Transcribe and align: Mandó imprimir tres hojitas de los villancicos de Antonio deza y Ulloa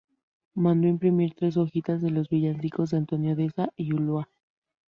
Mandó 0.55 0.87
imprimir 0.87 1.35
tres 1.35 1.57
hojitas 1.57 2.01
de 2.01 2.09
los 2.09 2.27
villancicos 2.27 2.89
de 2.89 2.97
Antonio 2.97 3.35
deza 3.35 3.69
y 3.77 3.93
Ulloa 3.93 4.29